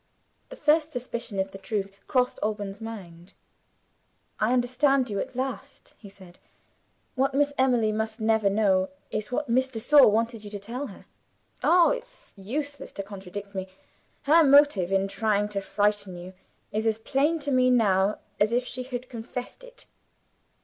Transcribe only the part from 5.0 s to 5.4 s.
you at